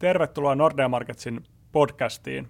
[0.00, 2.48] Tervetuloa Nordea Marketsin podcastiin.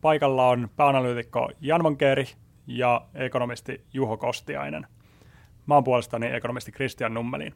[0.00, 2.24] Paikalla on pääanalyytikko Jan Monkeri
[2.66, 4.86] ja ekonomisti Juho Kostiainen.
[5.66, 7.54] Mä oon puolestani ekonomisti Christian Nummelin.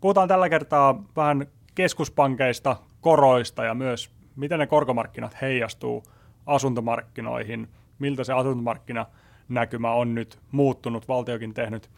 [0.00, 6.02] Puhutaan tällä kertaa vähän keskuspankeista, koroista ja myös miten ne korkomarkkinat heijastuu
[6.46, 7.68] asuntomarkkinoihin,
[7.98, 11.08] miltä se asuntomarkkinanäkymä on nyt muuttunut.
[11.08, 11.90] Valtiokin tehnyt,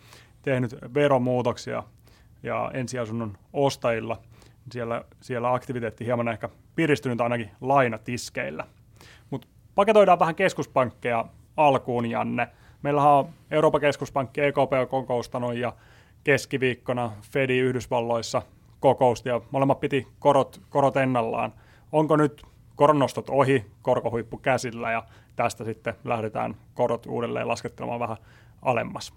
[0.42, 1.82] tehnyt veromuutoksia
[2.42, 4.22] ja ensiasunnon ostajilla
[4.72, 8.66] siellä, siellä aktiviteetti hieman ehkä piristynyt ainakin lainatiskeillä.
[9.30, 11.24] Mutta paketoidaan vähän keskuspankkeja
[11.56, 12.48] alkuun, Janne.
[12.82, 15.72] Meillähän on Euroopan keskuspankki EKP on kokoustanut ja
[16.24, 18.42] keskiviikkona Fedi Yhdysvalloissa
[18.80, 21.52] kokousti ja molemmat piti korot, korot ennallaan.
[21.92, 22.42] Onko nyt
[22.76, 25.02] koronnostot ohi, korkohuippu käsillä ja
[25.36, 28.16] tästä sitten lähdetään korot uudelleen laskettelemaan vähän
[28.62, 29.12] alemmas?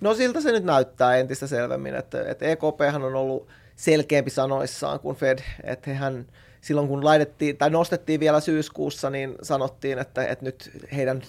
[0.00, 5.16] No siltä se nyt näyttää entistä selvemmin, että, että EKP on ollut selkeämpi sanoissaan kuin
[5.16, 6.26] Fed, että hehän
[6.60, 11.22] silloin kun laitettiin, tai nostettiin vielä syyskuussa, niin sanottiin, että, että nyt heidän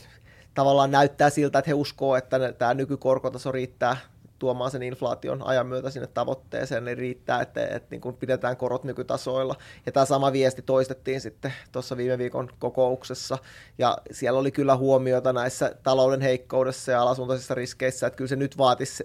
[0.54, 3.98] tavallaan näyttää siltä, että he uskoo, että tämä nykykorkotaso riittää
[4.40, 8.84] tuomaan sen inflaation ajan myötä sinne tavoitteeseen, niin riittää, että, että niin kuin pidetään korot
[8.84, 9.56] nykytasoilla.
[9.86, 13.38] Ja tämä sama viesti toistettiin sitten tuossa viime viikon kokouksessa,
[13.78, 18.58] ja siellä oli kyllä huomiota näissä talouden heikkoudessa ja alasuuntaisissa riskeissä, että kyllä se nyt
[18.58, 19.04] vaatisi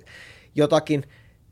[0.55, 1.05] jotakin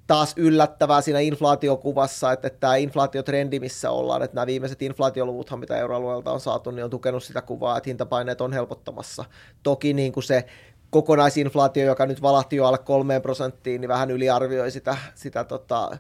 [0.09, 5.77] taas yllättävää siinä inflaatiokuvassa, että, että tämä inflaatiotrendi, missä ollaan, että nämä viimeiset inflaatioluvuthan, mitä
[5.77, 9.25] euroalueelta on saatu, niin on tukenut sitä kuvaa, että hintapaineet on helpottamassa.
[9.63, 10.45] Toki niin kuin se
[10.91, 15.99] kokonaisinflaatio, joka nyt valahti jo alle kolmeen prosenttiin, niin vähän yliarvioi sitä, sitä tota,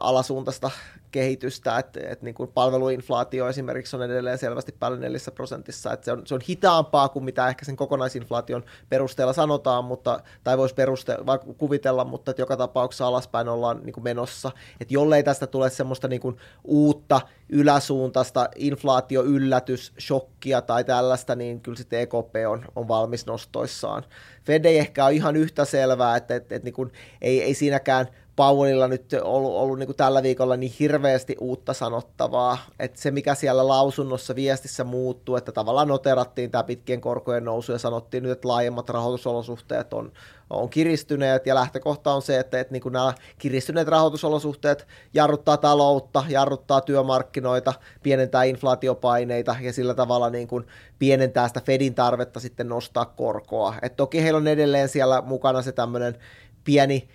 [0.00, 0.70] alasuuntaista
[1.10, 6.12] kehitystä, että, että niin kuin palveluinflaatio esimerkiksi on edelleen selvästi päälle neljässä prosentissa, että se
[6.12, 11.54] on, se on hitaampaa kuin mitä ehkä sen kokonaisinflaation perusteella sanotaan, mutta, tai voisi peruste-
[11.58, 14.50] kuvitella, mutta että joka tapauksessa alaspäin ollaan niin kuin menossa,
[14.80, 21.76] että jollei tästä tule semmoista niin kuin uutta yläsuuntaista inflaatioyllätys, shokkia tai tällaista, niin kyllä
[21.76, 24.04] sitten EKP on, on valmis nostoissaan.
[24.44, 28.08] Fed ei ehkä ole ihan yhtä selvää, että, että, että niin kuin, ei, ei siinäkään–
[28.36, 33.34] Powellilla nyt ollut, ollut niin kuin tällä viikolla niin hirveästi uutta sanottavaa, että se mikä
[33.34, 38.48] siellä lausunnossa viestissä muuttuu, että tavallaan noterattiin tämä pitkien korkojen nousu ja sanottiin nyt, että
[38.48, 40.12] laajemmat rahoitusolosuhteet on,
[40.50, 46.24] on kiristyneet ja lähtökohta on se, että, että niin kuin nämä kiristyneet rahoitusolosuhteet jarruttaa taloutta,
[46.28, 50.66] jarruttaa työmarkkinoita, pienentää inflaatiopaineita ja sillä tavalla niin kuin
[50.98, 53.74] pienentää sitä Fedin tarvetta sitten nostaa korkoa.
[53.82, 56.18] Et toki heillä on edelleen siellä mukana se tämmöinen
[56.64, 57.08] pieni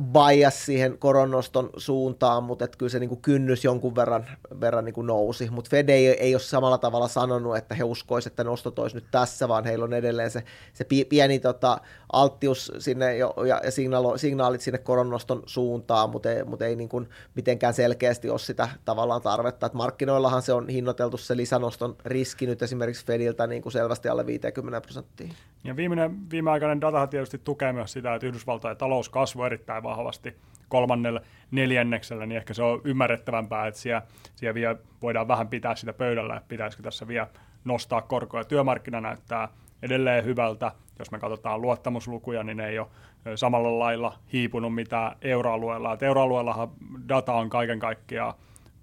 [0.00, 4.26] bias siihen koronnoston suuntaan, mutta että kyllä se niin kuin kynnys jonkun verran,
[4.60, 5.50] verran niin kuin nousi.
[5.50, 9.10] Mutta Fed ei, ei ole samalla tavalla sanonut, että he uskoisivat, että nostot olisi nyt
[9.10, 10.42] tässä, vaan heillä on edelleen se,
[10.72, 11.80] se pieni tota,
[12.12, 16.88] alttius sinne jo, ja, ja signaalo, signaalit sinne koronnoston suuntaan, mutta ei, mutta ei niin
[16.88, 19.66] kuin mitenkään selkeästi ole sitä tavallaan tarvetta.
[19.66, 24.26] Et markkinoillahan se on hinnoiteltu se lisänoston riski nyt esimerkiksi Fediltä niin kuin selvästi alle
[24.26, 25.28] 50 prosenttia.
[25.64, 30.36] Ja viimeinen, viimeaikainen data tietysti tukee myös sitä, että Yhdysvaltain talous kasvoi erittäin vahvasti
[30.68, 31.20] kolmannella
[31.50, 34.02] neljänneksellä, niin ehkä se on ymmärrettävämpää, että siellä,
[34.34, 37.26] siellä vielä voidaan vähän pitää sitä pöydällä, että pitäisikö tässä vielä
[37.64, 38.44] nostaa korkoja.
[38.44, 39.48] Työmarkkina näyttää
[39.82, 40.72] edelleen hyvältä.
[40.98, 42.88] Jos me katsotaan luottamuslukuja, niin ne ei ole
[43.34, 45.92] samalla lailla hiipunut mitä euroalueella.
[45.92, 46.70] Et euroalueellahan
[47.08, 48.34] data on kaiken kaikkiaan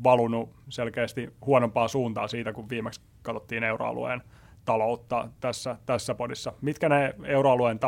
[0.03, 4.21] valunut selkeästi huonompaa suuntaa siitä, kun viimeksi katsottiin euroalueen
[4.65, 6.53] taloutta tässä, tässä podissa.
[6.61, 7.79] Mitkä ne euroalueen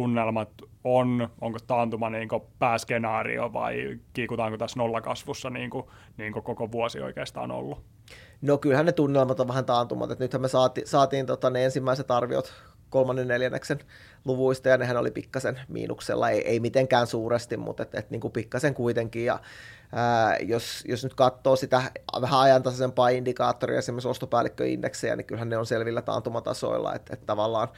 [0.00, 0.48] taloustunnelmat
[0.84, 1.28] on?
[1.40, 2.28] Onko taantuma niin
[2.58, 7.82] pääskenaario vai kiikutaanko tässä nollakasvussa niin kuin, niin kuin koko vuosi oikeastaan ollut?
[8.42, 10.10] No kyllähän ne tunnelmat on vähän taantumat.
[10.10, 12.52] että nythän me saati, saatiin tota, ne ensimmäiset arviot
[12.90, 13.78] kolmannen neljänneksen
[14.24, 18.32] luvuista, ja nehän oli pikkasen miinuksella, ei, ei mitenkään suuresti, mutta et, et, niin kuin
[18.32, 19.40] pikkasen kuitenkin, ja
[20.40, 21.82] jos, jos nyt katsoo sitä
[22.20, 27.68] vähän ajantasaisempaa indikaattoria, esimerkiksi ostopäällikköindeksejä, niin kyllähän ne on selvillä taantumatasoilla, että et tavallaan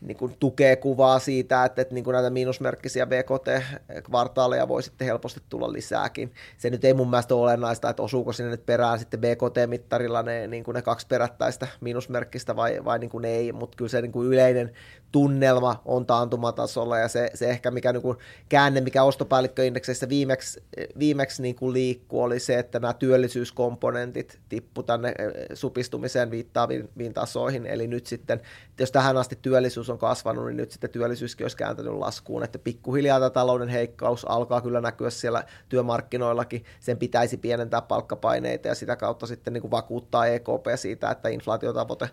[0.00, 5.40] niin kuin tukee kuvaa siitä, että, että niin kuin näitä miinusmerkkisiä BKT-kvartaaleja voi sitten helposti
[5.48, 6.32] tulla lisääkin.
[6.58, 10.46] Se nyt ei mun mielestä ole olennaista, että osuuko sinne nyt perään sitten BKT-mittarilla ne,
[10.46, 14.12] niin kuin ne kaksi perättäistä miinusmerkkistä vai, vai niin kuin ei, mutta kyllä se niin
[14.12, 14.72] kuin yleinen
[15.12, 18.18] tunnelma on taantumatasolla ja se, se ehkä mikä niin kuin
[18.48, 20.62] käänne, mikä ostopäällikköindekseissä viimeksi,
[20.98, 25.14] viimeksi niin kuin liikkuu, oli se, että nämä työllisyyskomponentit tippu tänne
[25.54, 28.40] supistumiseen viittaaviin tasoihin, eli nyt sitten,
[28.78, 33.18] jos tähän asti työllisyys on kasvanut, niin nyt sitten työllisyyskin olisi kääntänyt laskuun, että pikkuhiljaa
[33.18, 39.26] tämä talouden heikkaus alkaa kyllä näkyä siellä työmarkkinoillakin, sen pitäisi pienentää palkkapaineita ja sitä kautta
[39.26, 42.10] sitten niin kuin vakuuttaa EKP siitä, että inflaatiotavoite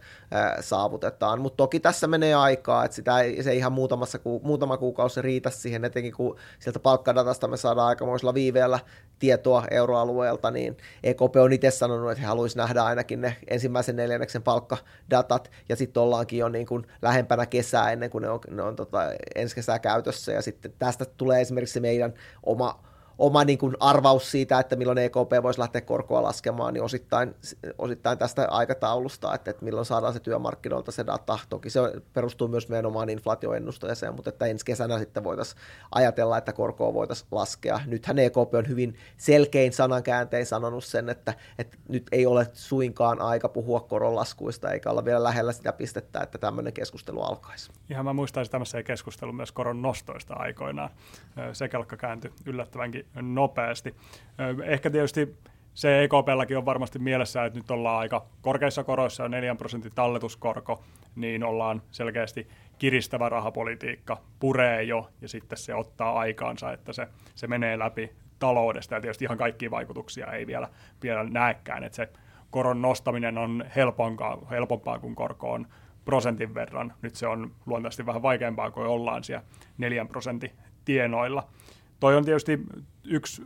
[0.59, 5.21] saavutetaan, mutta toki tässä menee aikaa, että sitä ei, se ihan muutamassa ku, muutama kuukausi
[5.21, 8.79] riitä siihen, etenkin kun sieltä palkkadatasta me saadaan aikamoisella viiveellä
[9.19, 14.43] tietoa euroalueelta, niin EKP on itse sanonut, että he haluaisivat nähdä ainakin ne ensimmäisen neljänneksen
[14.43, 18.75] palkkadatat, ja sitten ollaankin jo niin kuin lähempänä kesää ennen kuin ne on, ne on
[18.75, 18.99] tota,
[19.35, 22.13] ensi kesää käytössä, ja sitten tästä tulee esimerkiksi meidän
[22.45, 22.86] oma
[23.17, 27.35] oma niin kuin arvaus siitä, että milloin EKP voisi lähteä korkoa laskemaan, niin osittain,
[27.77, 31.39] osittain tästä aikataulusta, että, että milloin saadaan se työmarkkinoilta se data.
[31.49, 31.79] Toki se
[32.13, 35.61] perustuu myös meidän omaan inflaatioennusteeseen, mutta että ensi kesänä sitten voitaisiin
[35.91, 37.79] ajatella, että korkoa voitaisiin laskea.
[37.85, 43.49] Nythän EKP on hyvin selkein sanankääntein sanonut sen, että, että nyt ei ole suinkaan aika
[43.49, 47.71] puhua koronlaskuista, eikä olla vielä lähellä sitä pistettä, että tämmöinen keskustelu alkaisi.
[47.89, 50.89] Ihan mä muistaisin tämmöisen keskustelun myös koron nostoista aikoinaan.
[51.53, 53.95] Se kelkka kääntyi yllättävänkin nopeasti.
[54.63, 55.35] Ehkä tietysti
[55.73, 60.83] se EKPlläkin on varmasti mielessä, että nyt ollaan aika korkeissa koroissa ja 4 prosentin talletuskorko,
[61.15, 67.47] niin ollaan selkeästi kiristävä rahapolitiikka puree jo ja sitten se ottaa aikaansa, että se, se
[67.47, 70.69] menee läpi taloudesta ja tietysti ihan kaikkia vaikutuksia ei vielä,
[71.03, 72.09] vielä näekään, että se
[72.51, 75.67] koron nostaminen on helpompaa, helpompaa kuin korko on
[76.05, 76.93] prosentin verran.
[77.01, 79.45] Nyt se on luontaisesti vähän vaikeampaa, kuin ollaan siellä
[79.77, 80.51] 4 prosentin
[80.85, 81.47] tienoilla.
[81.99, 82.59] Toi on tietysti
[83.03, 83.45] yksi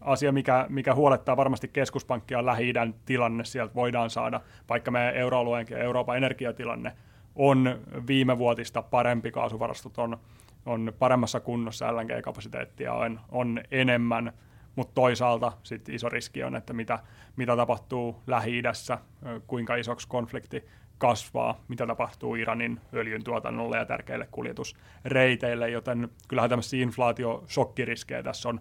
[0.00, 2.72] asia, mikä, mikä huolettaa varmasti keskuspankkia lähi
[3.04, 3.44] tilanne.
[3.44, 6.92] Sieltä voidaan saada, vaikka meidän euroalueen ja Euroopan energiatilanne
[7.34, 10.18] on viime vuotista parempi, kaasuvarastot on,
[10.66, 14.32] on paremmassa kunnossa, LNG-kapasiteettia on, on enemmän,
[14.76, 16.98] mutta toisaalta sit iso riski on, että mitä,
[17.36, 18.62] mitä tapahtuu lähi
[19.46, 20.64] kuinka isoksi konflikti
[21.00, 28.60] kasvaa, mitä tapahtuu Iranin öljyn tuotannolle ja tärkeille kuljetusreiteille, joten kyllähän tämmöisiä inflaatio-shokkiriskejä tässä on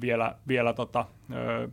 [0.00, 1.68] vielä, vielä tota, ö,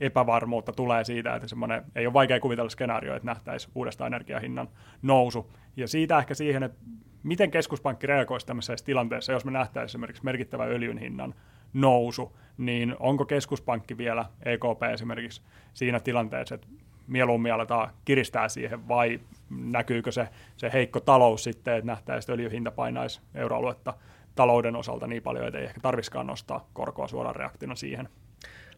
[0.00, 4.68] epävarmuutta tulee siitä, että semmoinen, ei ole vaikea kuvitella skenaario, että nähtäisiin uudestaan energiahinnan
[5.02, 5.52] nousu.
[5.76, 6.78] Ja siitä ehkä siihen, että
[7.22, 11.34] miten keskuspankki reagoisi tämmöisessä tilanteessa, jos me nähtäisiin esimerkiksi merkittävä öljyn hinnan
[11.72, 15.42] nousu, niin onko keskuspankki vielä, EKP esimerkiksi,
[15.74, 16.66] siinä tilanteessa, että
[17.06, 19.20] mieluummin aletaan kiristää siihen, vai
[19.50, 23.94] näkyykö se, se heikko talous sitten, että nähtäisiin, että öljyhinta painaisi euroaluetta
[24.34, 28.08] talouden osalta niin paljon, että ei ehkä tarviskaan nostaa korkoa suoraan reaktiona siihen.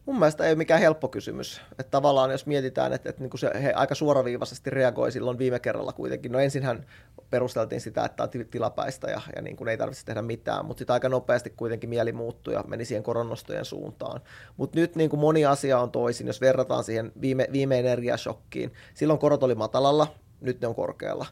[0.05, 1.61] Mun mielestä ei ole mikään helppo kysymys.
[1.71, 5.59] Että tavallaan jos mietitään, että, että niin kuin se, he aika suoraviivaisesti reagoi silloin viime
[5.59, 6.31] kerralla kuitenkin.
[6.31, 6.85] No ensinhän
[7.29, 10.93] perusteltiin sitä, että on tilapäistä ja, ja niin kuin ei tarvitse tehdä mitään, mutta sitten
[10.93, 14.21] aika nopeasti kuitenkin mieli muuttui ja meni siihen koronnostojen suuntaan.
[14.57, 18.73] Mutta nyt niin kuin moni asia on toisin, jos verrataan siihen viime, viime energiashokkiin.
[18.93, 20.07] Silloin korot oli matalalla,
[20.41, 21.25] nyt ne on korkealla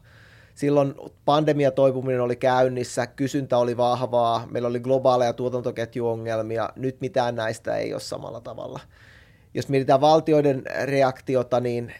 [0.56, 0.96] silloin
[1.26, 8.02] pandemiatoipuminen oli käynnissä, kysyntä oli vahvaa, meillä oli globaaleja tuotantoketjuongelmia, nyt mitään näistä ei ole
[8.02, 8.80] samalla tavalla.
[9.54, 11.94] Jos mietitään valtioiden reaktiota, niin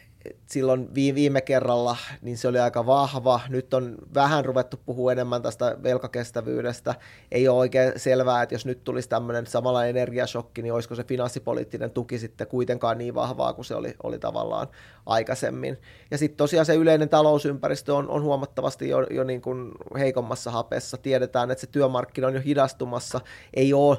[0.46, 3.40] silloin viime kerralla niin se oli aika vahva.
[3.48, 6.94] Nyt on vähän ruvettu puhua enemmän tästä velkakestävyydestä.
[7.32, 11.90] Ei ole oikein selvää, että jos nyt tulisi tämmöinen samalla energiashokki, niin olisiko se finanssipoliittinen
[11.90, 14.68] tuki sitten kuitenkaan niin vahvaa kuin se oli, oli tavallaan
[15.06, 15.78] aikaisemmin.
[16.10, 20.96] Ja sitten tosiaan se yleinen talousympäristö on, on huomattavasti jo, jo niin kuin heikommassa hapessa.
[20.96, 23.20] Tiedetään, että se työmarkkina on jo hidastumassa.
[23.54, 23.98] Ei ole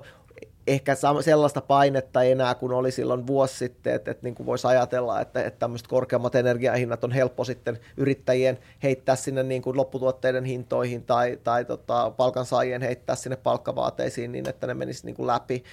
[0.67, 5.21] ehkä sellaista painetta enää kuin oli silloin vuosi sitten, että, että niin kuin voisi ajatella,
[5.21, 11.03] että, että tämmöiset korkeammat energiahinnat on helppo sitten yrittäjien heittää sinne niin kuin lopputuotteiden hintoihin
[11.03, 15.63] tai, tai tota, palkansaajien heittää sinne palkkavaateisiin niin, että ne menisi niin kuin läpi.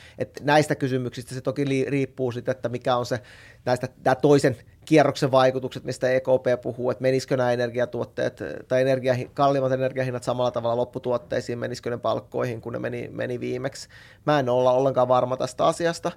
[0.41, 3.21] Näistä kysymyksistä se toki riippuu sitten, että mikä on se
[3.65, 9.73] näistä tämä toisen kierroksen vaikutukset, mistä EKP puhuu, että menisikö nämä energiatuotteet tai energia, kalliimmat
[9.73, 13.89] energiahinnat samalla tavalla lopputuotteisiin, menisikö ne palkkoihin, kun ne meni, meni viimeksi.
[14.27, 16.13] Mä en olla ollenkaan varma tästä asiasta.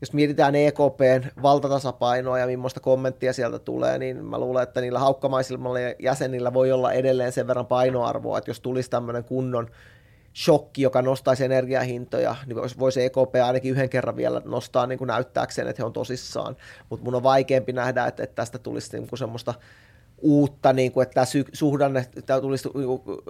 [0.00, 5.78] Jos mietitään EKPn valtatasapainoa ja millaista kommenttia sieltä tulee, niin mä luulen, että niillä haukkamaisilla
[5.98, 9.70] jäsenillä voi olla edelleen sen verran painoarvoa, että jos tulisi tämmöinen kunnon
[10.34, 15.68] shokki, joka nostaisi energiahintoja, niin voisi EKP ainakin yhden kerran vielä nostaa niin kuin näyttääkseen,
[15.68, 16.56] että he on tosissaan.
[16.90, 19.54] Mutta mun on vaikeampi nähdä, että, että tästä tulisi niin kuin semmoista
[20.22, 23.22] uutta, niin kuin, että tämä suhdanne tämä tulisi niinku,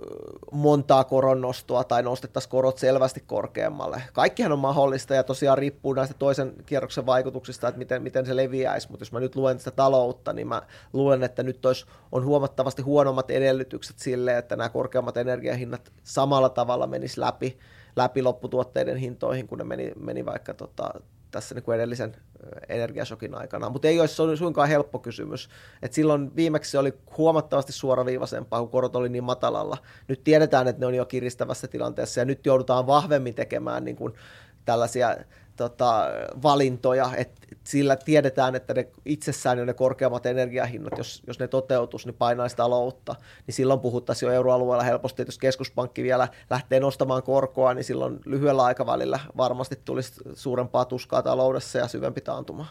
[0.52, 4.02] montaa koronnostoa tai nostettaisiin korot selvästi korkeammalle.
[4.12, 8.90] Kaikkihan on mahdollista ja tosiaan riippuu näistä toisen kierroksen vaikutuksista, että miten, miten se leviäisi,
[8.90, 12.82] mutta jos mä nyt luen sitä taloutta, niin mä luen, että nyt olisi, on huomattavasti
[12.82, 17.58] huonommat edellytykset sille, että nämä korkeammat energiahinnat samalla tavalla menis läpi,
[17.96, 20.94] läpi lopputuotteiden hintoihin, kun ne meni, meni vaikka tota,
[21.32, 22.16] tässä niin kuin edellisen
[22.68, 25.48] energiasokin aikana, mutta ei olisi suinkaan helppo kysymys.
[25.82, 29.76] Et silloin viimeksi se oli huomattavasti suoraviivaisempaa, kun korot oli niin matalalla.
[30.08, 34.14] Nyt tiedetään, että ne on jo kiristävässä tilanteessa ja nyt joudutaan vahvemmin tekemään niin kuin
[34.64, 35.16] tällaisia
[35.56, 36.04] tota,
[36.42, 42.06] valintoja, että sillä tiedetään, että ne itsessään jo ne korkeammat energiahinnat, jos, jos ne toteutus,
[42.06, 43.14] niin painaisi taloutta,
[43.46, 48.20] niin silloin puhuttaisiin jo euroalueella helposti, että jos keskuspankki vielä lähtee nostamaan korkoa, niin silloin
[48.24, 52.66] lyhyellä aikavälillä varmasti tulisi suurempaa tuskaa taloudessa ja syvempi taantuma.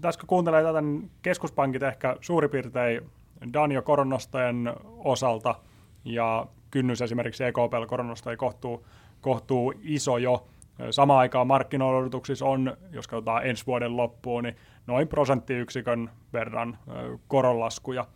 [0.00, 3.10] Tässä kun kuuntelee tätä, niin keskuspankit ehkä suurin piirtein
[3.52, 5.54] Danio koronastojen osalta
[6.04, 8.86] ja kynnys esimerkiksi EKP koronastojen kohtuu,
[9.20, 10.46] kohtuu iso jo,
[10.90, 14.56] Samaan aikaan markkinoidutuksissa on, jos katsotaan ensi vuoden loppuun, niin
[14.86, 16.78] noin prosenttiyksikön verran
[17.28, 18.06] koronlaskuja.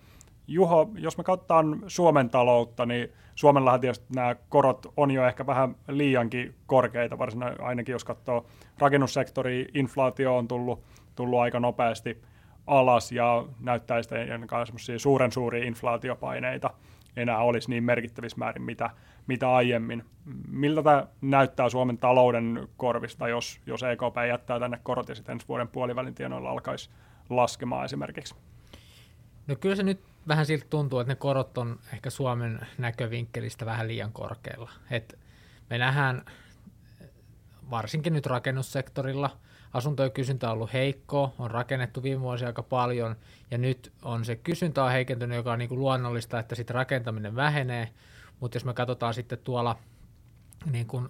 [0.46, 5.76] Juho, jos me katsotaan Suomen taloutta, niin Suomellahan tietysti nämä korot on jo ehkä vähän
[5.88, 8.46] liiankin korkeita, varsinkin ainakin jos katsoo
[8.78, 10.82] rakennussektori, inflaatio on tullut,
[11.14, 12.22] tullut aika nopeasti
[12.66, 16.70] alas ja näyttää sitten suuren suuria inflaatiopaineita
[17.20, 18.90] enää olisi niin merkittävissä määrin, mitä,
[19.26, 20.04] mitä aiemmin.
[20.48, 25.48] Miltä tämä näyttää Suomen talouden korvista, jos, jos EKP jättää tänne korot ja sitten ensi
[25.48, 26.90] vuoden puolivälin tienoilla alkaisi
[27.30, 28.34] laskemaan esimerkiksi?
[29.46, 33.88] No kyllä se nyt vähän siltä tuntuu, että ne korot on ehkä Suomen näkövinkkelistä vähän
[33.88, 34.70] liian korkealla.
[34.90, 35.18] Et
[35.70, 36.24] me nähdään
[37.70, 39.30] varsinkin nyt rakennussektorilla–
[39.72, 43.16] asuntojen kysyntä on ollut heikko, on rakennettu viime vuosia aika paljon,
[43.50, 47.36] ja nyt on se kysyntä on heikentynyt, joka on niin kuin luonnollista, että sitten rakentaminen
[47.36, 47.88] vähenee,
[48.40, 49.78] mutta jos me katsotaan sitten tuolla
[50.70, 51.08] niin kuin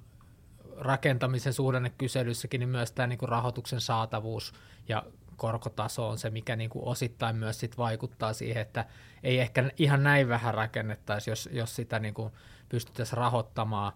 [0.76, 4.52] rakentamisen suhdannekyselyssäkin, niin myös tämä niin kuin rahoituksen saatavuus
[4.88, 5.02] ja
[5.36, 8.84] korkotaso on se, mikä niin kuin osittain myös sit vaikuttaa siihen, että
[9.22, 12.32] ei ehkä ihan näin vähän rakennettaisi, jos, jos sitä niin kuin
[12.68, 13.92] pystyttäisiin rahoittamaan.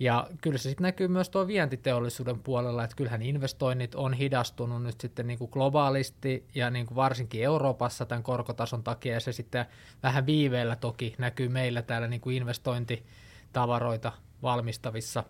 [0.00, 5.00] Ja kyllä se sitten näkyy myös tuo vientiteollisuuden puolella, että kyllähän investoinnit on hidastunut nyt
[5.00, 9.66] sitten niin kuin globaalisti ja niin kuin varsinkin Euroopassa tämän korkotason takia, ja se sitten
[10.02, 15.24] vähän viiveellä toki näkyy meillä täällä niin kuin investointitavaroita valmistavissa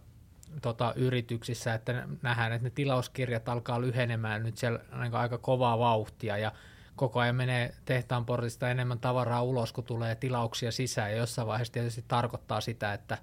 [0.63, 6.39] tota, yrityksissä, että nähdään, että ne tilauskirjat alkaa lyhenemään nyt siellä niin aika kovaa vauhtia,
[6.39, 6.53] ja
[6.97, 11.73] koko ajan menee tehtaan portista enemmän tavaraa ulos, kun tulee tilauksia sisään, ja jossain vaiheessa
[11.73, 13.19] tietysti tarkoittaa sitä, että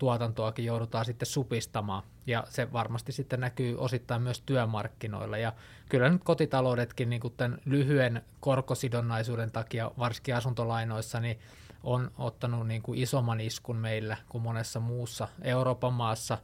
[0.00, 5.52] tuotantoakin joudutaan sitten supistamaan, ja se varmasti sitten näkyy osittain myös työmarkkinoilla, ja
[5.88, 11.38] kyllä nyt kotitaloudetkin niin kuin tämän lyhyen korkosidonnaisuuden takia, varsinkin asuntolainoissa, niin
[11.82, 16.38] on ottanut niin kuin isomman iskun meillä kuin monessa muussa Euroopan maassa,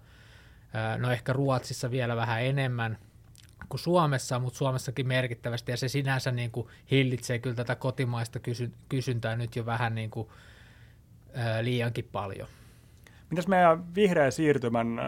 [0.98, 2.98] no ehkä Ruotsissa vielä vähän enemmän
[3.68, 8.38] kuin Suomessa, mutta Suomessakin merkittävästi, ja se sinänsä niin kuin hillitsee kyllä tätä kotimaista
[8.88, 10.28] kysyntää nyt jo vähän niin kuin,
[11.62, 12.48] liiankin paljon.
[13.30, 15.00] Mitäs meidän vihreä siirtymän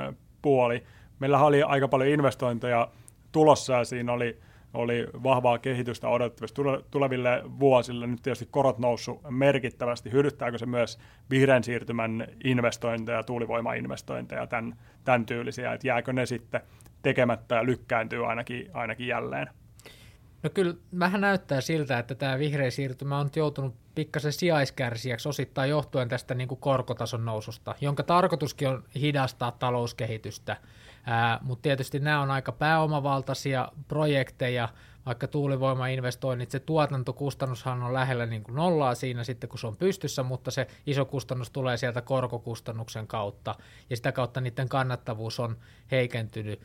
[0.42, 0.84] puoli?
[1.18, 2.88] Meillä oli aika paljon investointeja
[3.32, 4.38] tulossa ja siinä oli,
[4.74, 8.06] oli vahvaa kehitystä odotettavasti tuleville vuosille.
[8.06, 10.12] Nyt tietysti korot noussut merkittävästi.
[10.12, 10.98] Hyödyttääkö se myös
[11.30, 16.60] vihreän siirtymän investointeja, tuulivoimainvestointeja, tämän, tämän tyylisiä, että jääkö ne sitten
[17.02, 19.48] tekemättä ja lykkääntyy ainakin, ainakin jälleen?
[20.42, 26.08] No kyllä vähän näyttää siltä, että tämä vihreä siirtymä on joutunut pikkasen sijaiskärsijäksi osittain johtuen
[26.08, 30.56] tästä niin kuin korkotason noususta, jonka tarkoituskin on hidastaa talouskehitystä.
[31.42, 34.68] Mutta tietysti nämä on aika pääomavaltaisia projekteja,
[35.06, 40.22] vaikka tuulivoimainvestoinnit, se tuotantokustannushan on lähellä niin kuin nollaa siinä sitten, kun se on pystyssä,
[40.22, 43.54] mutta se iso kustannus tulee sieltä korkokustannuksen kautta,
[43.90, 45.56] ja sitä kautta niiden kannattavuus on
[45.90, 46.60] heikentynyt.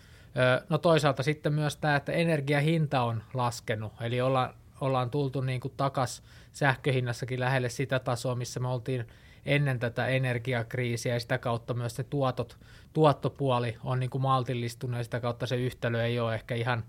[0.69, 5.73] No toisaalta sitten myös tämä, että energiahinta on laskenut, eli ollaan, ollaan tultu niin kuin
[5.77, 9.07] takas sähköhinnassakin lähelle sitä tasoa, missä me oltiin
[9.45, 12.57] ennen tätä energiakriisiä ja sitä kautta myös se tuotot,
[12.93, 16.83] tuottopuoli on niin kuin maltillistunut ja sitä kautta se yhtälö ei ole ehkä ihan,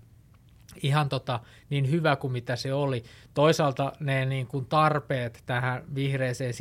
[0.83, 3.03] ihan tota, niin hyvä kuin mitä se oli.
[3.33, 6.53] Toisaalta ne niin kuin tarpeet tähän vihreeseen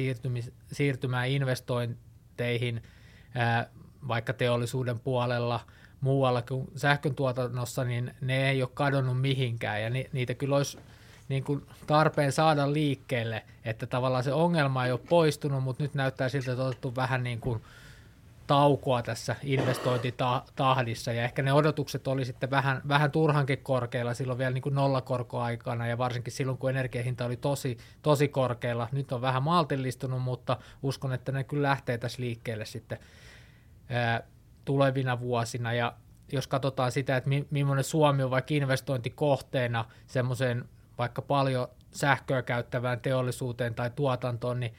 [0.73, 2.83] siirtymään investointeihin,
[3.35, 3.71] ää,
[4.09, 5.61] vaikka teollisuuden puolella–
[6.05, 10.79] muualla kuin sähkön tuotannossa, niin ne ei ole kadonnut mihinkään ja ni, niitä kyllä olisi
[11.29, 16.29] niin kuin tarpeen saada liikkeelle, että tavallaan se ongelma ei ole poistunut, mutta nyt näyttää
[16.29, 17.63] siltä, että on otettu vähän niin kuin
[18.47, 24.51] taukoa tässä investointitahdissa ja ehkä ne odotukset oli sitten vähän, vähän turhankin korkeilla silloin vielä
[24.51, 28.89] niin kuin nollakorkoaikana ja varsinkin silloin, kun energiahinta oli tosi, tosi korkeilla.
[28.93, 32.99] Nyt on vähän maltillistunut, mutta uskon, että ne kyllä lähtee tässä liikkeelle sitten
[34.65, 35.95] tulevina vuosina ja
[36.33, 40.65] jos katsotaan sitä, että millainen Suomi on vaikka investointikohteena semmoiseen
[40.99, 44.75] vaikka paljon sähköä käyttävään teollisuuteen tai tuotantoon, niin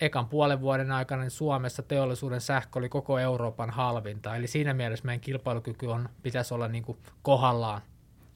[0.00, 4.36] ekan puolen vuoden aikana niin Suomessa teollisuuden sähkö oli koko Euroopan halvinta.
[4.36, 7.82] Eli siinä mielessä meidän kilpailukyky on, pitäisi olla niin kuin kohdallaan.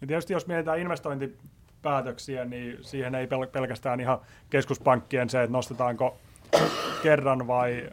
[0.00, 4.20] Ja tietysti jos mietitään investointipäätöksiä, niin siihen ei pelkästään ihan
[4.50, 6.18] keskuspankkien se, että nostetaanko
[7.02, 7.90] kerran vai,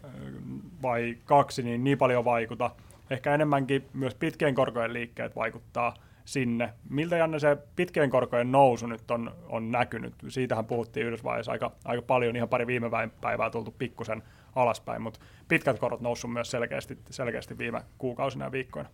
[0.82, 2.72] vai kaksi, niin niin paljon vaikuta.
[3.10, 5.94] ehkä enemmänkin myös pitkien korkojen liikkeet vaikuttaa
[6.26, 6.74] sinne.
[6.90, 10.14] Miltä Janne se pitkien korkojen nousu nyt on, on näkynyt?
[10.28, 12.90] Siitähän puhuttiin Yhdysvalloissa aika, aika paljon, ihan pari viime
[13.22, 14.24] päivää tultu pikkusen
[14.56, 18.90] alaspäin, mutta pitkät korot noussut myös selkeästi, selkeästi viime kuukausina ja viikkoina.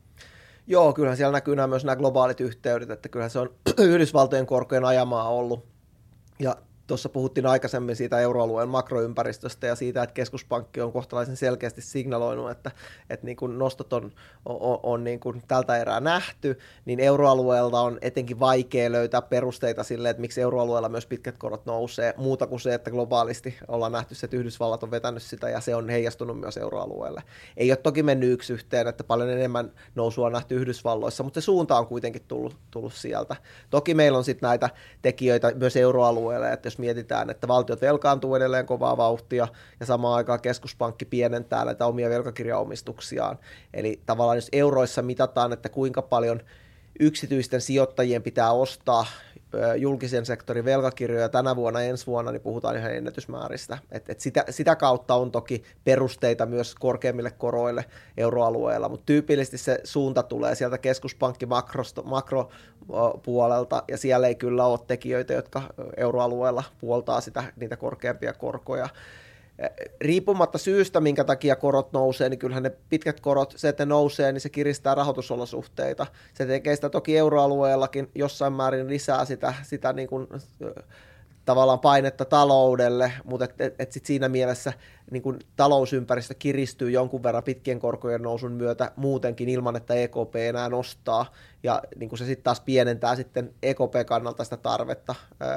[0.68, 4.86] Joo, kyllähän siellä näkyy nämä myös nämä globaalit yhteydet, että kyllähän se on Yhdysvaltojen korkojen
[4.86, 5.66] ajamaa ollut.
[6.40, 6.56] Ja
[6.92, 12.72] Tuossa puhuttiin aikaisemmin siitä euroalueen makroympäristöstä ja siitä, että keskuspankki on kohtalaisen selkeästi signaloinut, että,
[13.10, 14.12] että niin kuin nostot on,
[14.46, 20.10] on, on niin kuin tältä erää nähty, niin euroalueelta on etenkin vaikea löytää perusteita sille,
[20.10, 24.26] että miksi euroalueella myös pitkät korot nousee, muuta kuin se, että globaalisti ollaan nähty se,
[24.26, 27.24] että Yhdysvallat on vetänyt sitä ja se on heijastunut myös euroalueelle.
[27.58, 31.46] Ei ole toki mennyt yksi yhteen, että paljon enemmän nousua on nähty Yhdysvalloissa, mutta se
[31.46, 33.36] suunta on kuitenkin tullut, tullut sieltä.
[33.70, 34.70] Toki meillä on sitten näitä
[35.02, 39.48] tekijöitä myös euroalueelle, että jos mietitään, että valtiot velkaantuu edelleen kovaa vauhtia
[39.80, 43.40] ja samaan aikaan keskuspankki pienentää näitä omia velkakirjaomistuksiaan.
[43.74, 46.42] Eli tavallaan jos euroissa mitataan, että kuinka paljon
[47.00, 49.06] yksityisten sijoittajien pitää ostaa
[49.78, 53.78] julkisen sektorin velkakirjoja tänä vuonna ensi vuonna, niin puhutaan ihan ennätysmääristä.
[53.92, 57.86] Et, et sitä, sitä kautta on toki perusteita myös korkeimmille koroille
[58.18, 61.46] euroalueella, mutta tyypillisesti se suunta tulee sieltä keskuspankki
[62.04, 65.62] makropuolelta, ja siellä ei kyllä ole tekijöitä, jotka
[65.98, 68.90] euroalueella puoltaa sitä, niitä korkeampia korkoja
[70.02, 74.32] riippumatta syystä, minkä takia korot nousee, niin kyllähän ne pitkät korot, se, että ne nousee,
[74.32, 76.08] niin se kiristää rahoitusolosuhteita.
[76.34, 80.28] Se tekee sitä toki euroalueellakin jossain määrin lisää sitä, sitä niin kuin,
[81.46, 84.74] tavallaan painetta taloudelle, mutta et, et, et sit siinä mielessä
[85.12, 90.70] niin kun talousympäristö kiristyy jonkun verran pitkien korkojen nousun myötä muutenkin ilman, että EKP enää
[90.70, 91.26] nostaa,
[91.64, 95.50] ja niin kuin se sitten taas pienentää sitten EKP-kannalta sitä tarvetta ää,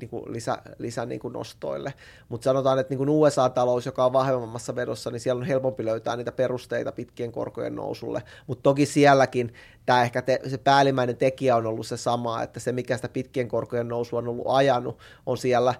[0.00, 1.94] niin kuin lisä, lisä niin kuin nostoille.
[2.28, 6.16] Mutta sanotaan, että niin kuin USA-talous, joka on vahvemmassa vedossa, niin siellä on helpompi löytää
[6.16, 9.54] niitä perusteita pitkien korkojen nousulle, mutta toki sielläkin
[9.86, 13.48] tämä ehkä te, se päällimmäinen tekijä on ollut se sama, että se mikä sitä pitkien
[13.48, 15.74] korkojen nousua on ollut ajanut, on siellä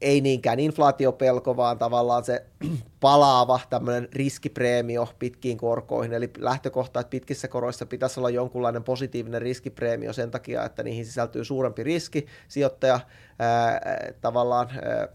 [0.00, 2.46] ei niinkään inflaatiopelko, vaan tavallaan se
[3.00, 10.12] palaava tämmöinen riskipreemio pitkiin korkoihin, eli lähtökohta, että pitkissä koroissa pitäisi olla jonkunlainen positiivinen riskipreemio
[10.12, 13.00] sen takia, että niihin sisältyy suurempi riski, sijoittaja
[13.38, 13.80] ää,
[14.20, 15.08] tavallaan ää,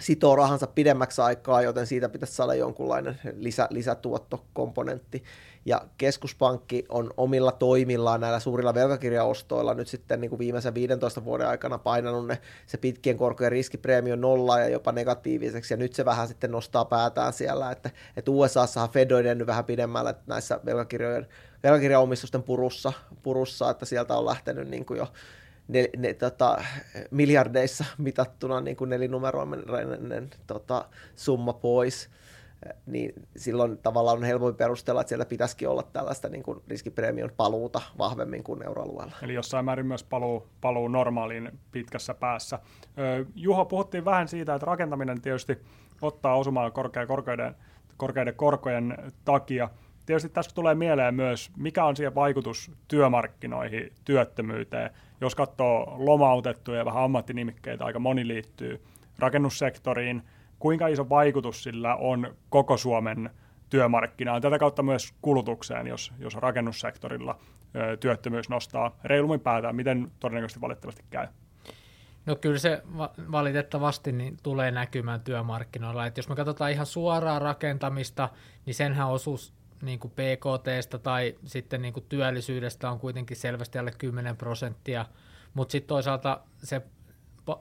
[0.00, 5.24] sitoo rahansa pidemmäksi aikaa, joten siitä pitäisi saada jonkunlainen lisä, lisätuottokomponentti.
[5.64, 11.48] Ja keskuspankki on omilla toimillaan näillä suurilla velkakirjaostoilla nyt sitten niin kuin viimeisen 15 vuoden
[11.48, 16.28] aikana painanut ne, se pitkien korkojen riskipreemion nolla ja jopa negatiiviseksi, ja nyt se vähän
[16.28, 21.26] sitten nostaa päätään siellä, että, että USAssahan Fed on edennyt vähän pidemmällä näissä velkakirjojen,
[21.62, 25.08] velkakirjaomistusten purussa, purussa, että sieltä on lähtenyt niin kuin jo
[25.68, 26.64] ne, ne, tota,
[27.10, 30.84] miljardeissa mitattuna niin kuin nelinumeroinen tota,
[31.16, 32.10] summa pois
[32.86, 37.80] niin silloin tavallaan on helpompi perustella, että siellä pitäisikin olla tällaista niin kuin riskipreemion paluuta
[37.98, 39.12] vahvemmin kuin euroalueella.
[39.22, 42.58] Eli jossain määrin myös paluu, paluu normaaliin pitkässä päässä.
[43.34, 45.58] Juho, puhuttiin vähän siitä, että rakentaminen tietysti
[46.02, 47.08] ottaa osumaan korkeiden,
[47.96, 49.68] korkeiden korkojen takia.
[50.08, 54.90] Tietysti tässä tulee mieleen myös, mikä on siihen vaikutus työmarkkinoihin, työttömyyteen.
[55.20, 58.82] Jos katsoo lomautettuja ja vähän ammattinimikkeitä, aika moni liittyy
[59.18, 60.22] rakennussektoriin–
[60.58, 63.30] kuinka iso vaikutus sillä on koko Suomen
[63.70, 67.38] työmarkkinaan, tätä kautta myös kulutukseen, jos, jos rakennussektorilla
[67.76, 71.26] ö, työttömyys nostaa reilummin päätään, miten todennäköisesti valitettavasti käy?
[72.26, 72.82] No kyllä se
[73.32, 76.06] valitettavasti niin tulee näkymään työmarkkinoilla.
[76.06, 78.28] Et jos me katsotaan ihan suoraa rakentamista,
[78.66, 83.92] niin senhän osuus niin kuin PKTstä tai sitten niin kuin työllisyydestä on kuitenkin selvästi alle
[83.98, 85.06] 10 prosenttia,
[85.54, 86.82] mutta sitten toisaalta se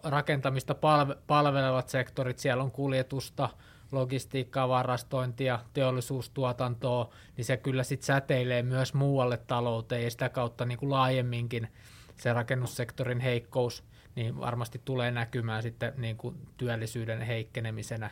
[0.03, 3.49] rakentamista palve- palvelevat sektorit, siellä on kuljetusta,
[3.91, 10.77] logistiikkaa, varastointia, teollisuustuotantoa, niin se kyllä sitten säteilee myös muualle talouteen ja sitä kautta niin
[10.77, 11.67] kuin laajemminkin
[12.15, 13.83] se rakennussektorin heikkous
[14.17, 18.09] niin varmasti tulee näkymään sitten niin kuin työllisyyden heikkenemisenä.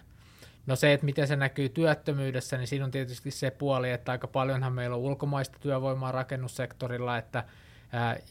[0.68, 4.28] No se, että miten se näkyy työttömyydessä, niin siinä on tietysti se puoli, että aika
[4.28, 7.44] paljonhan meillä on ulkomaista työvoimaa rakennussektorilla, että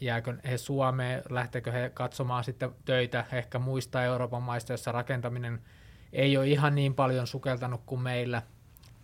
[0.01, 5.61] jääkö he Suomeen, lähteekö he katsomaan sitten töitä ehkä muista Euroopan maista, joissa rakentaminen
[6.13, 8.41] ei ole ihan niin paljon sukeltanut kuin meillä.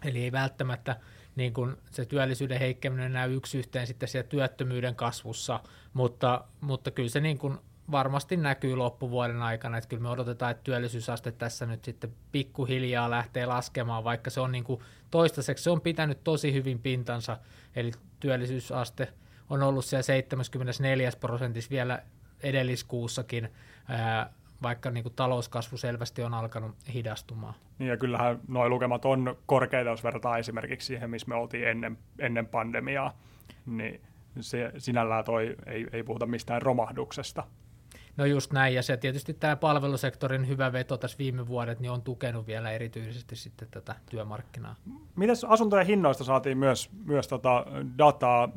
[0.06, 0.96] Eli ei välttämättä
[1.36, 5.60] niin kuin se työllisyyden heikkeminen näy yksi yhteen sitten siellä työttömyyden kasvussa,
[5.94, 7.58] mutta, mutta kyllä se niin kuin
[7.92, 13.46] varmasti näkyy loppuvuoden aikana, että kyllä me odotetaan, että työllisyysaste tässä nyt sitten pikkuhiljaa lähtee
[13.46, 17.38] laskemaan, vaikka se on niin kuin toistaiseksi se on pitänyt tosi hyvin pintansa,
[17.76, 19.14] eli työllisyysaste
[19.50, 22.04] on ollut siellä 74 prosentissa vielä
[22.44, 23.50] edelliskuussakin,
[24.64, 27.54] vaikka niin kuin talouskasvu selvästi on alkanut hidastumaan.
[27.80, 31.98] Niin ja kyllähän nuo lukemat on korkeita, jos verrataan esimerkiksi siihen, missä me oltiin ennen,
[32.20, 33.14] ennen pandemiaa,
[33.66, 34.02] niin
[34.40, 37.44] se sinällään toi ei, ei puhuta mistään romahduksesta.
[38.18, 42.02] No just näin, ja se tietysti tämä palvelusektorin hyvä veto tässä viime vuodet niin on
[42.02, 44.76] tukenut vielä erityisesti sitten tätä työmarkkinaa.
[45.16, 47.66] Miten asuntojen hinnoista saatiin myös, myös tota
[47.98, 48.50] dataa?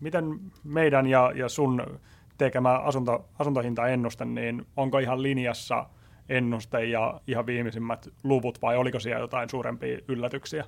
[0.00, 2.00] Miten meidän ja, ja sun
[2.38, 5.86] tekemä asunto, asuntohintaennuste, niin onko ihan linjassa
[6.28, 10.64] ennuste ja ihan viimeisimmät luvut vai oliko siellä jotain suurempia yllätyksiä?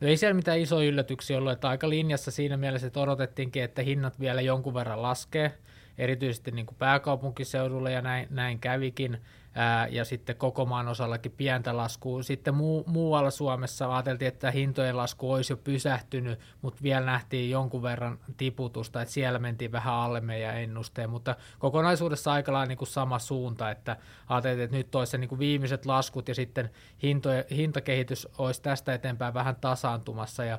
[0.00, 3.82] No ei siellä mitään isoja yllätyksiä ollut, että aika linjassa siinä mielessä, että odotettiinkin, että
[3.82, 5.52] hinnat vielä jonkun verran laskee,
[5.98, 9.20] erityisesti niin kuin pääkaupunkiseudulla ja näin, näin kävikin.
[9.54, 12.22] Ää, ja sitten koko maan osallakin pientä laskua.
[12.22, 17.82] Sitten muu, muualla Suomessa ajateltiin, että hintojen lasku olisi jo pysähtynyt, mutta vielä nähtiin jonkun
[17.82, 22.88] verran tiputusta, että siellä mentiin vähän alle meidän ennusteen, mutta kokonaisuudessa aika lailla niin kuin
[22.88, 23.96] sama suunta, että
[24.28, 26.70] ajateltiin, että nyt olisi niin kuin viimeiset laskut ja sitten
[27.02, 30.44] hinto, hintakehitys olisi tästä eteenpäin vähän tasaantumassa.
[30.44, 30.58] Ja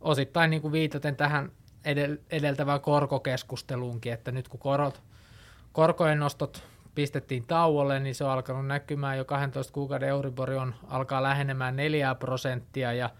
[0.00, 1.52] osittain niin kuin viitaten tähän
[2.30, 5.02] edeltävään korkokeskusteluunkin, että nyt kun korot,
[5.72, 11.22] korkojen nostot pistettiin tauolle, niin se on alkanut näkymään jo 12 kuukauden Euribori on alkaa
[11.22, 13.10] lähenemään 4 prosenttia ja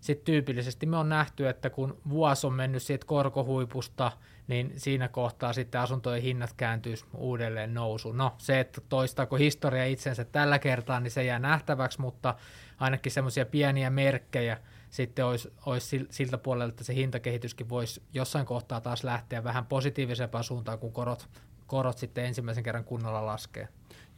[0.00, 4.12] sitten tyypillisesti me on nähty, että kun vuosi on mennyt siitä korkohuipusta,
[4.48, 8.16] niin siinä kohtaa sitten asuntojen hinnat kääntyisi uudelleen nousuun.
[8.16, 12.34] No se, että toistaako historia itsensä tällä kertaa, niin se jää nähtäväksi, mutta
[12.80, 14.58] ainakin semmoisia pieniä merkkejä
[14.90, 20.44] sitten olisi, olisi siltä puolelta, että se hintakehityskin voisi jossain kohtaa taas lähteä vähän positiivisempaan
[20.44, 21.28] suuntaan, kun korot
[21.66, 23.68] korot sitten ensimmäisen kerran kunnolla laskee.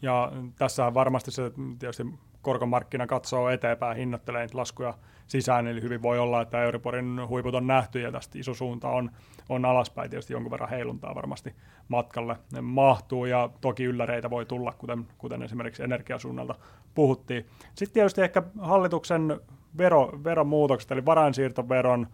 [0.03, 1.43] Ja tässä varmasti se
[1.79, 2.07] tietysti
[2.43, 4.95] korkomarkkina katsoo eteenpäin, hinnoittelee niitä laskuja
[5.27, 9.11] sisään, eli hyvin voi olla, että Euriborin huiput on nähty ja tästä iso suunta on,
[9.49, 11.55] on alaspäin, tietysti jonkun verran heiluntaa varmasti
[11.89, 16.55] matkalle ne mahtuu ja toki ylläreitä voi tulla, kuten, kuten esimerkiksi energiasuunnalta
[16.95, 17.47] puhuttiin.
[17.75, 19.41] Sitten tietysti ehkä hallituksen
[19.79, 22.07] vero, veromuutokset, eli varainsiirtoveron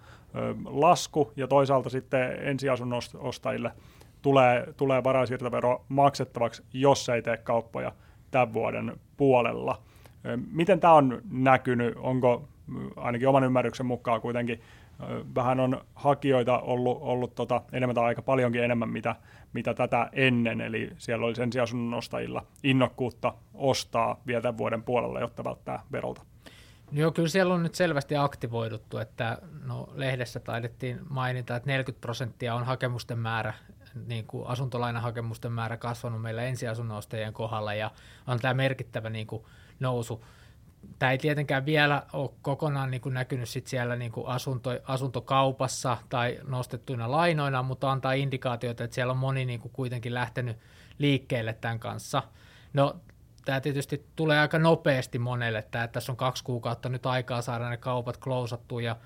[0.64, 3.71] lasku ja toisaalta sitten ensiasunnon ostajille
[4.23, 7.93] tulee, tulee varainsiirtovero maksettavaksi, jos ei tee kauppoja
[8.31, 9.83] tämän vuoden puolella.
[10.51, 11.95] Miten tämä on näkynyt?
[11.97, 12.49] Onko
[12.97, 14.61] ainakin oman ymmärryksen mukaan kuitenkin
[15.35, 19.17] vähän on hakijoita ollut, ollut tota, enemmän tai aika paljonkin enemmän, mitä,
[19.53, 25.21] mitä tätä ennen, eli siellä oli sen sijaan ostajilla innokkuutta ostaa vielä tämän vuoden puolella,
[25.21, 26.23] jotta välttää verolta.
[26.92, 32.55] Joo, kyllä siellä on nyt selvästi aktivoiduttu, että no, lehdessä taidettiin mainita, että 40 prosenttia
[32.55, 33.55] on hakemusten määrä
[34.07, 37.90] niin kuin asuntolainahakemusten määrä kasvanut meillä ensiasunnostajien kohdalla ja
[38.27, 39.44] on tämä merkittävä niin kuin
[39.81, 40.25] nousu.
[40.99, 45.97] Tämä ei tietenkään vielä ole kokonaan niin kuin näkynyt sit siellä niin kuin asunto, asuntokaupassa
[46.09, 50.57] tai nostettuina lainoina, mutta antaa indikaatioita, että siellä on moni niin kuin kuitenkin lähtenyt
[50.99, 52.23] liikkeelle tämän kanssa.
[52.73, 52.97] No
[53.44, 57.76] tämä tietysti tulee aika nopeasti monelle, että tässä on kaksi kuukautta nyt aikaa saada ne
[57.76, 58.96] kaupat klousattu ja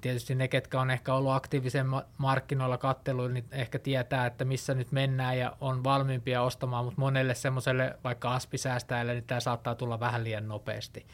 [0.00, 1.86] tietysti ne, ketkä on ehkä ollut aktiivisen
[2.18, 7.34] markkinoilla katteluilla, niin ehkä tietää, että missä nyt mennään ja on valmiimpia ostamaan, mutta monelle
[7.34, 11.06] semmoiselle vaikka aspisäästäjälle, niin tämä saattaa tulla vähän liian nopeasti.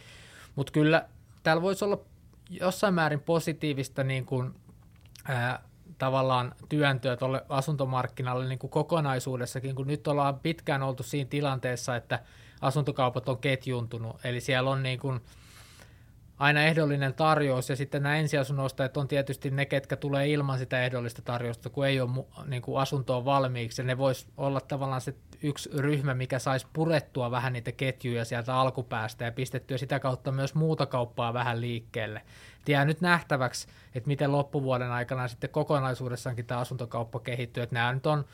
[0.56, 1.08] Mutta kyllä
[1.42, 1.98] täällä voisi olla
[2.50, 4.54] jossain määrin positiivista niin kuin,
[5.24, 5.62] ää,
[5.98, 12.18] tavallaan työntöä tuolle asuntomarkkinalle niin kuin kokonaisuudessakin, kun nyt ollaan pitkään oltu siinä tilanteessa, että
[12.60, 15.20] asuntokaupat on ketjuntunut, eli siellä on niin kuin,
[16.38, 21.22] aina ehdollinen tarjous, ja sitten nämä ensiasunnostajat on tietysti ne, ketkä tulee ilman sitä ehdollista
[21.22, 25.70] tarjousta, kun ei ole niin kuin asuntoa valmiiksi, ja ne voisi olla tavallaan se yksi
[25.76, 30.86] ryhmä, mikä saisi purettua vähän niitä ketjuja sieltä alkupäästä ja pistettyä sitä kautta myös muuta
[30.86, 32.22] kauppaa vähän liikkeelle.
[32.68, 38.06] Jää nyt nähtäväksi, että miten loppuvuoden aikana sitten kokonaisuudessaankin tämä asuntokauppa kehittyy, että nämä nyt
[38.06, 38.24] on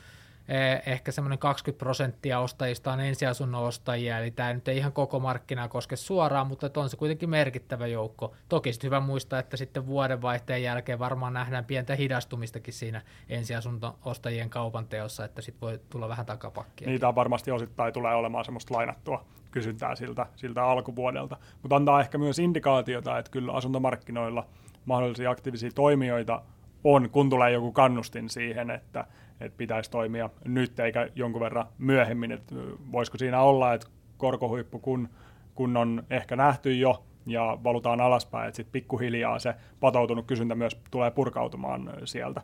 [0.85, 5.67] ehkä semmoinen 20 prosenttia ostajista on ensiasunnon ostajia, eli tämä nyt ei ihan koko markkinaa
[5.67, 8.35] koske suoraan, mutta on se kuitenkin merkittävä joukko.
[8.49, 14.49] Toki sitten hyvä muistaa, että sitten vuodenvaihteen jälkeen varmaan nähdään pientä hidastumistakin siinä ensiasunnon ostajien
[14.49, 16.87] kaupan teossa, että sitten voi tulla vähän takapakkia.
[16.87, 22.39] Niitä varmasti osittain tulee olemaan semmoista lainattua kysyntää siltä, siltä alkuvuodelta, mutta antaa ehkä myös
[22.39, 24.45] indikaatiota, että kyllä asuntomarkkinoilla
[24.85, 26.41] mahdollisia aktiivisia toimijoita
[26.83, 29.05] on, kun tulee joku kannustin siihen, että
[29.39, 32.31] että pitäisi toimia nyt eikä jonkun verran myöhemmin.
[32.31, 32.55] Että
[32.91, 35.09] voisiko siinä olla, että korkohuippu, kun,
[35.55, 40.77] kun on ehkä nähty jo ja valutaan alaspäin, että sitten pikkuhiljaa se patoutunut kysyntä myös
[40.91, 42.41] tulee purkautumaan sieltä.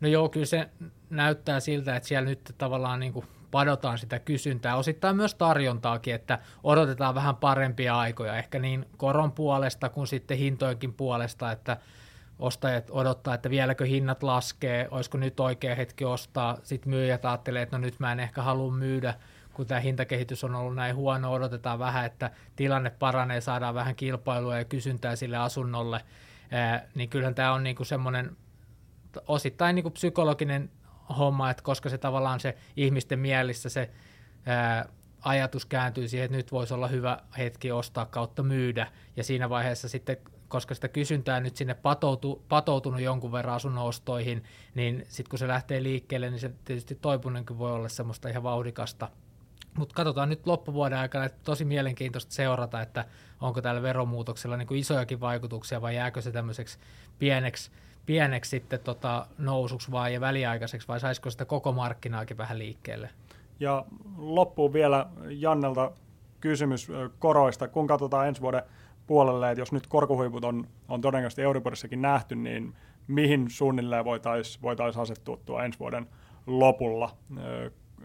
[0.00, 0.68] No joo, kyllä se
[1.10, 6.38] näyttää siltä, että siellä nyt tavallaan niin kuin padotaan sitä kysyntää, osittain myös tarjontaakin, että
[6.64, 11.76] odotetaan vähän parempia aikoja, ehkä niin koron puolesta kuin sitten hintojenkin puolesta, että
[12.38, 17.78] ostajat odottaa, että vieläkö hinnat laskee, olisiko nyt oikea hetki ostaa, sitten myyjät ajattelee, että
[17.78, 19.14] no nyt mä en ehkä halua myydä,
[19.54, 24.58] kun tämä hintakehitys on ollut näin huono, odotetaan vähän, että tilanne paranee, saadaan vähän kilpailua
[24.58, 26.00] ja kysyntää sille asunnolle,
[26.94, 28.36] niin kyllähän tämä on niinku semmoinen
[29.26, 30.70] osittain niinku psykologinen
[31.18, 33.90] homma, että koska se tavallaan se ihmisten mielissä se
[34.46, 34.88] ää,
[35.20, 39.88] ajatus kääntyy siihen, että nyt voisi olla hyvä hetki ostaa kautta myydä, ja siinä vaiheessa
[39.88, 40.16] sitten
[40.48, 45.48] koska sitä kysyntää nyt sinne patoutu, patoutunut jonkun verran asunnon ostoihin, niin sitten kun se
[45.48, 49.08] lähtee liikkeelle, niin se tietysti toipunenkin voi olla semmoista ihan vauhdikasta.
[49.78, 53.04] Mutta katsotaan nyt loppuvuoden aikana, että tosi mielenkiintoista seurata, että
[53.40, 56.78] onko tällä veromuutoksella niin kuin isojakin vaikutuksia vai jääkö se tämmöiseksi
[57.18, 57.70] pieneksi,
[58.06, 63.10] pieneksi sitten tota nousuksi vai ja väliaikaiseksi vai saisiko sitä koko markkinaakin vähän liikkeelle?
[63.60, 63.84] Ja
[64.16, 65.92] loppuun vielä Jannelta
[66.40, 67.68] kysymys koroista.
[67.68, 68.62] Kun katsotaan ensi vuoden
[69.06, 72.74] puolelle, että jos nyt korkohuiput on, on todennäköisesti Euriborissakin nähty, niin
[73.06, 76.06] mihin suunnilleen voitaisiin voitais asettua tuo ensi vuoden
[76.46, 77.16] lopulla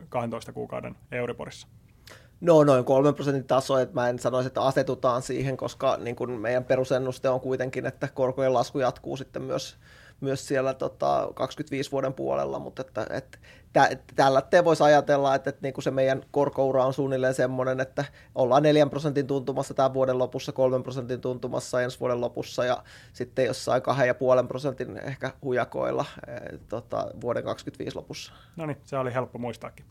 [0.10, 1.68] 12 kuukauden Euriborissa?
[2.42, 6.32] No noin 3 prosentin taso, että mä en sanoisi, että asetutaan siihen, koska niin kun
[6.32, 9.78] meidän perusennuste on kuitenkin, että korkojen lasku jatkuu sitten myös
[10.22, 13.38] myös siellä tota, 25 vuoden puolella, mutta että, että
[14.16, 18.06] tällä te voisi ajatella, että, että niin kuin se meidän korkoura on suunnilleen semmoinen, että
[18.36, 23.46] ollaan 4 prosentin tuntumassa tämän vuoden lopussa, 3 prosentin tuntumassa ensi vuoden lopussa ja sitten
[23.46, 23.82] jossain
[24.42, 28.34] 2,5 prosentin ehkä hujakoilla e, tota, vuoden 25 lopussa.
[28.56, 29.86] No niin, se oli helppo muistaakin.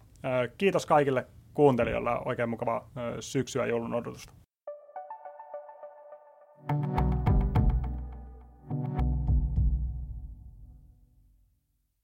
[0.59, 2.91] Kiitos kaikille kuuntelijoille, oikein mukavaa
[3.21, 4.33] syksyä joulun odotusta.
[6.69, 7.20] thank you